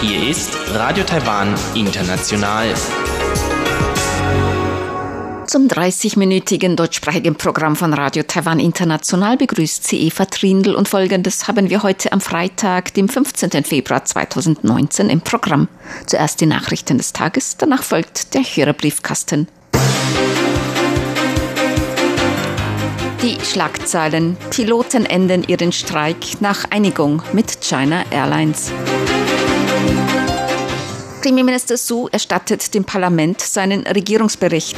[0.00, 2.72] Hier ist Radio Taiwan International.
[5.46, 11.68] Zum 30-minütigen deutschsprachigen Programm von Radio Taiwan International begrüßt sie Eva Trindl und folgendes haben
[11.68, 13.64] wir heute am Freitag, dem 15.
[13.64, 15.68] Februar 2019 im Programm.
[16.06, 19.46] Zuerst die Nachrichten des Tages, danach folgt der Hörerbriefkasten.
[23.22, 24.36] Die Schlagzeilen.
[24.50, 28.72] Piloten enden ihren Streik nach Einigung mit China Airlines.
[31.20, 34.76] Premierminister Su erstattet dem Parlament seinen Regierungsbericht.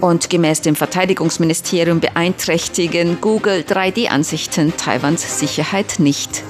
[0.00, 6.42] Und gemäß dem Verteidigungsministerium beeinträchtigen Google 3D-Ansichten Taiwans Sicherheit nicht.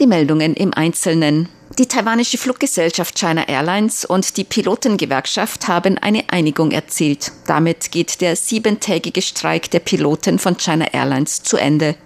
[0.00, 1.50] Die Meldungen im Einzelnen.
[1.78, 7.32] Die taiwanische Fluggesellschaft China Airlines und die Pilotengewerkschaft haben eine Einigung erzielt.
[7.46, 11.96] Damit geht der siebentägige Streik der Piloten von China Airlines zu Ende.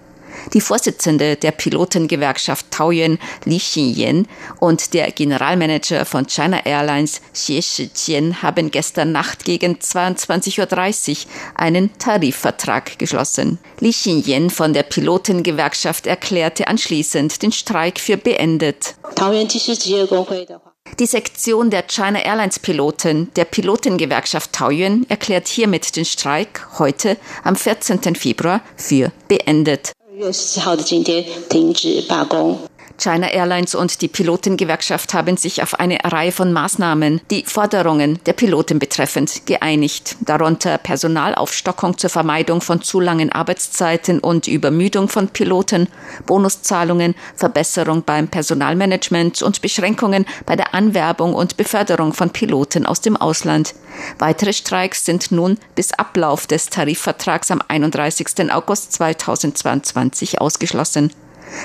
[0.53, 4.27] Die Vorsitzende der Pilotengewerkschaft Taoyuan, Li Xinyan,
[4.59, 11.97] und der Generalmanager von China Airlines, Xie Shijian, haben gestern Nacht gegen 22.30 Uhr einen
[11.99, 13.59] Tarifvertrag geschlossen.
[13.81, 18.95] Li Xinyan von der Pilotengewerkschaft erklärte anschließend den Streik für beendet.
[20.99, 27.57] Die Sektion der China Airlines Piloten der Pilotengewerkschaft Taoyuan erklärt hiermit den Streik heute am
[27.57, 28.15] 14.
[28.15, 29.93] Februar für beendet.
[30.21, 32.70] 月十四号的今天停止罢工。
[33.01, 38.79] China Airlines und die Pilotengewerkschaft haben sich auf eine Reihe von Maßnahmen, die Forderungen der Piloten
[38.79, 45.89] betreffend, geeinigt, darunter Personalaufstockung zur Vermeidung von zu langen Arbeitszeiten und Übermüdung von Piloten,
[46.27, 53.17] Bonuszahlungen, Verbesserung beim Personalmanagement und Beschränkungen bei der Anwerbung und Beförderung von Piloten aus dem
[53.17, 53.75] Ausland.
[54.19, 58.53] Weitere Streiks sind nun bis Ablauf des Tarifvertrags am 31.
[58.53, 61.11] August 2022 ausgeschlossen.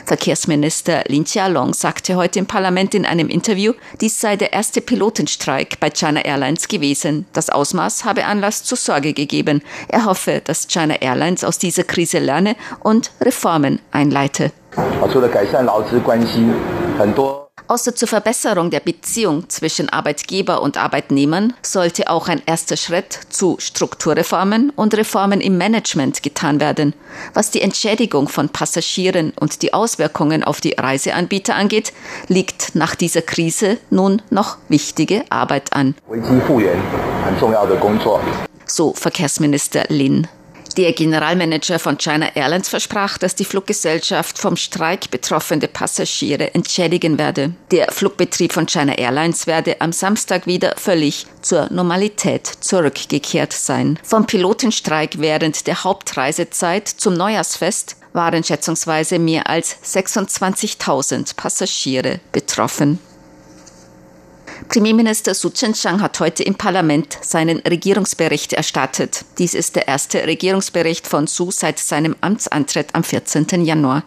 [0.06, 5.80] Verkehrsminister Lin Chia-long sagte heute im Parlament in einem Interview, dies sei der erste Pilotenstreik
[5.80, 7.26] bei China Airlines gewesen.
[7.34, 9.62] Das Ausmaß habe Anlass zur Sorge gegeben.
[9.88, 14.52] Er hoffe, dass China Airlines aus dieser Krise lerne und Reformen einleite.
[17.68, 23.58] Außer zur Verbesserung der Beziehung zwischen Arbeitgeber und Arbeitnehmern sollte auch ein erster Schritt zu
[23.60, 26.94] Strukturreformen und Reformen im Management getan werden.
[27.34, 31.92] Was die Entschädigung von Passagieren und die Auswirkungen auf die Reiseanbieter angeht,
[32.28, 35.96] liegt nach dieser Krise nun noch wichtige Arbeit an.
[38.68, 40.28] So Verkehrsminister Lin.
[40.78, 47.54] Der Generalmanager von China Airlines versprach, dass die Fluggesellschaft vom Streik betroffene Passagiere entschädigen werde.
[47.72, 53.98] Der Flugbetrieb von China Airlines werde am Samstag wieder völlig zur Normalität zurückgekehrt sein.
[54.04, 63.00] Vom Pilotenstreik während der Hauptreisezeit zum Neujahrsfest waren schätzungsweise mehr als 26.000 Passagiere betroffen.
[64.68, 69.26] Premierminister Su Chen-chang hat heute im Parlament seinen Regierungsbericht erstattet.
[69.38, 73.64] Dies ist der erste Regierungsbericht von Su seit seinem Amtsantritt am 14.
[73.64, 74.04] Januar.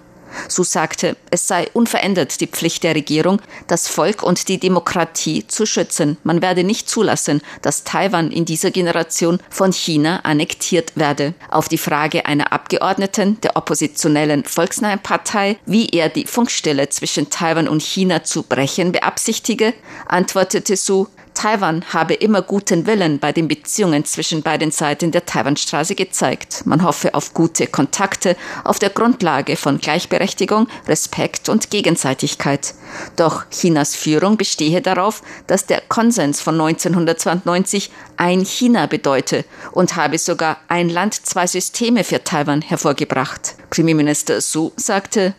[0.49, 5.67] Su sagte, es sei unverändert die Pflicht der Regierung, das Volk und die Demokratie zu
[5.67, 6.17] schützen.
[6.25, 11.35] Man werde nicht zulassen, dass Taiwan in dieser Generation von China annektiert werde.
[11.51, 17.69] Auf die Frage einer Abgeordneten der oppositionellen Volksnahen Partei, wie er die Funkstelle zwischen Taiwan
[17.69, 19.75] und China zu brechen beabsichtige,
[20.07, 21.07] antwortete Su,
[21.39, 26.67] Taiwan habe immer guten Willen bei den Beziehungen zwischen beiden Seiten der Taiwanstraße gezeigt.
[26.67, 32.75] Man hoffe auf gute Kontakte auf der Grundlage von Gleichberechtigung, Respekt und Gegenseitigkeit.
[33.15, 40.19] Doch Chinas Führung bestehe darauf, dass der Konsens von 1992 ein China bedeute und habe
[40.19, 43.55] sogar ein Land, zwei Systeme für Taiwan hervorgebracht.
[43.71, 45.37] Premierminister Su sagte,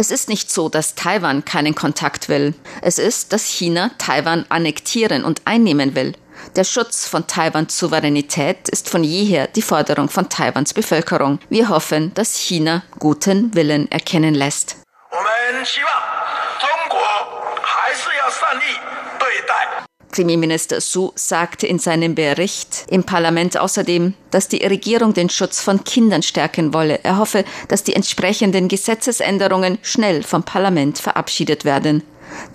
[0.00, 2.54] es ist nicht so, dass Taiwan keinen Kontakt will.
[2.82, 6.14] Es ist, dass China Taiwan annektieren und einnehmen will.
[6.54, 11.40] Der Schutz von Taiwans Souveränität ist von jeher die Forderung von Taiwans Bevölkerung.
[11.50, 14.76] Wir hoffen, dass China guten Willen erkennen lässt.
[20.10, 25.84] Premierminister Su sagte in seinem Bericht im Parlament außerdem, dass die Regierung den Schutz von
[25.84, 27.00] Kindern stärken wolle.
[27.02, 32.02] Er hoffe, dass die entsprechenden Gesetzesänderungen schnell vom Parlament verabschiedet werden.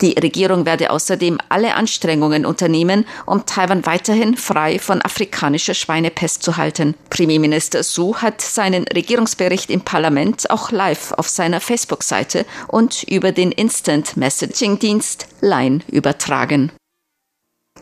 [0.01, 6.57] Die Regierung werde außerdem alle Anstrengungen unternehmen, um Taiwan weiterhin frei von afrikanischer Schweinepest zu
[6.57, 6.95] halten.
[7.09, 13.51] Premierminister Su hat seinen Regierungsbericht im Parlament auch live auf seiner Facebook-Seite und über den
[13.51, 16.71] Instant Messaging Dienst Line übertragen.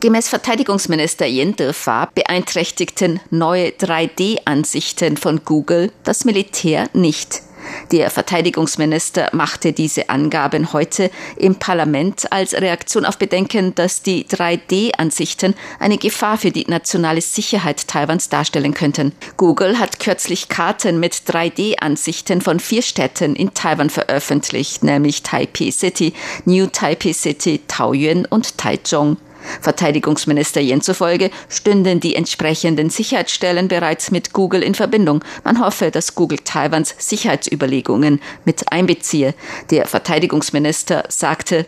[0.01, 7.43] Gemäß Verteidigungsminister Yen Defa beeinträchtigten neue 3D-Ansichten von Google das Militär nicht.
[7.91, 15.53] Der Verteidigungsminister machte diese Angaben heute im Parlament als Reaktion auf Bedenken, dass die 3D-Ansichten
[15.77, 19.11] eine Gefahr für die nationale Sicherheit Taiwans darstellen könnten.
[19.37, 26.13] Google hat kürzlich Karten mit 3D-Ansichten von vier Städten in Taiwan veröffentlicht, nämlich Taipei City,
[26.45, 29.17] New Taipei City, Taoyuan und Taichung.
[29.61, 35.23] Verteidigungsminister Yen zufolge stünden die entsprechenden Sicherheitsstellen bereits mit Google in Verbindung.
[35.43, 39.33] Man hoffe, dass Google Taiwans Sicherheitsüberlegungen mit einbeziehe.
[39.69, 41.65] Der Verteidigungsminister sagte,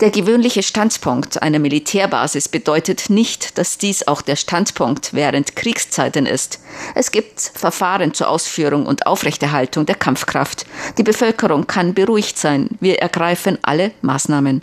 [0.00, 6.60] der gewöhnliche Standpunkt einer Militärbasis bedeutet nicht, dass dies auch der Standpunkt während Kriegszeiten ist.
[6.94, 10.66] Es gibt Verfahren zur Ausführung und Aufrechterhaltung der Kampfkraft.
[10.98, 12.68] Die Bevölkerung kann beruhigt sein.
[12.80, 14.62] Wir ergreifen alle Maßnahmen.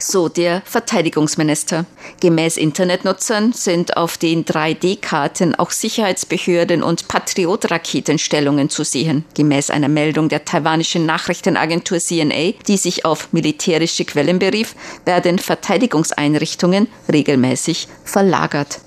[0.00, 1.84] So der Verteidigungsminister.
[2.20, 9.24] Gemäß Internetnutzern sind auf den 3D-Karten auch Sicherheitsbehörden und Patriot-Raketenstellungen zu sehen.
[9.34, 14.74] Gemäß einer Meldung der taiwanischen Nachrichtenagentur CNA, die sich auf militärische Quellen berief,
[15.04, 18.80] werden Verteidigungseinrichtungen regelmäßig verlagert.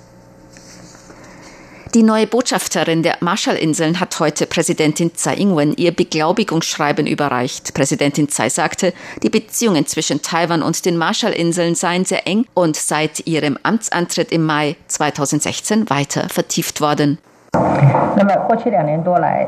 [1.94, 7.74] Die neue Botschafterin der Marshallinseln hat heute Präsidentin Tsai Ing-wen ihr Beglaubigungsschreiben überreicht.
[7.74, 13.26] Präsidentin Tsai sagte, die Beziehungen zwischen Taiwan und den Marshallinseln seien sehr eng und seit
[13.26, 17.18] ihrem Amtsantritt im Mai 2016 weiter vertieft worden.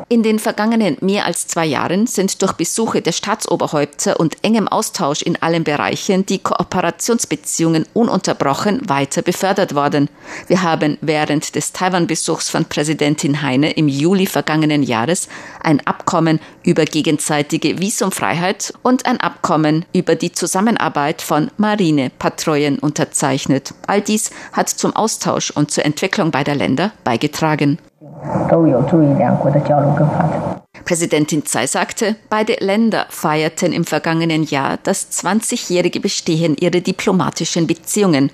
[0.08, 5.22] In den vergangenen mehr als zwei Jahren sind durch Besuche der Staatsoberhäupter und engem Austausch
[5.22, 10.08] in allen Bereichen die Kooperationsbeziehungen ununterbrochen weiter befördert worden.
[10.46, 15.28] Wir haben während des Taiwan-Besuchs von Präsidentin Heine im Juli vergangenen Jahres
[15.62, 23.74] ein Abkommen über gegenseitige Visumfreiheit und ein Abkommen über die Zusammenarbeit von Marinepatrouillen unterzeichnet.
[23.86, 27.78] All dies hat zum Austausch und zur Entwicklung beider Länder beigetragen.
[30.84, 38.30] Präsidentin Tsai sagte, beide Länder feierten im vergangenen Jahr das 20-jährige Bestehen ihrer diplomatischen Beziehungen.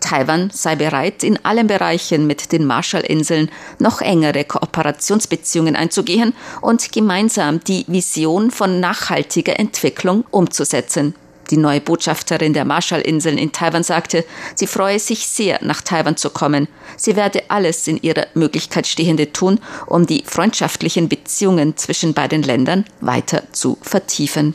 [0.00, 7.60] Taiwan sei bereit, in allen Bereichen mit den Marshallinseln noch engere Kooperationsbeziehungen einzugehen und gemeinsam
[7.64, 11.14] die Vision von nachhaltiger Entwicklung umzusetzen.
[11.52, 16.30] Die neue Botschafterin der Marshallinseln in Taiwan sagte, sie freue sich sehr, nach Taiwan zu
[16.30, 16.66] kommen.
[16.96, 22.86] Sie werde alles in ihrer Möglichkeit Stehende tun, um die freundschaftlichen Beziehungen zwischen beiden Ländern
[23.02, 24.54] weiter zu vertiefen.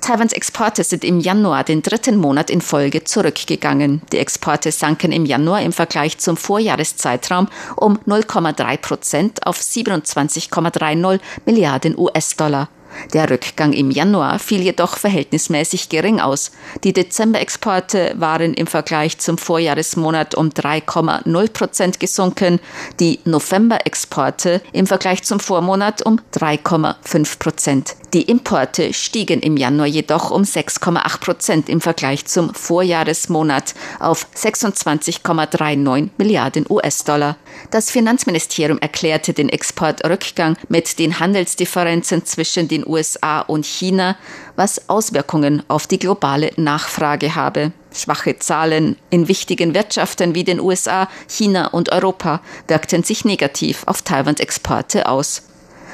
[0.00, 4.00] Taiwans Exporte sind im Januar den dritten Monat in Folge zurückgegangen.
[4.12, 11.98] Die Exporte sanken im Januar im Vergleich zum Vorjahreszeitraum um 0,3 Prozent auf 27,30 Milliarden
[11.98, 12.70] US-Dollar.
[13.12, 16.52] Der Rückgang im Januar fiel jedoch verhältnismäßig gering aus.
[16.84, 22.60] Die Dezemberexporte waren im Vergleich zum Vorjahresmonat um 3,0 Prozent gesunken,
[22.98, 27.96] die Novemberexporte im Vergleich zum Vormonat um 3,5 Prozent.
[28.12, 36.08] Die Importe stiegen im Januar jedoch um 6,8 Prozent im Vergleich zum Vorjahresmonat auf 26,39
[36.18, 37.36] Milliarden US-Dollar.
[37.70, 44.16] Das Finanzministerium erklärte den Exportrückgang mit den Handelsdifferenzen zwischen den USA und China,
[44.56, 47.70] was Auswirkungen auf die globale Nachfrage habe.
[47.94, 54.02] Schwache Zahlen in wichtigen Wirtschaften wie den USA, China und Europa wirkten sich negativ auf
[54.02, 55.42] Taiwans Exporte aus.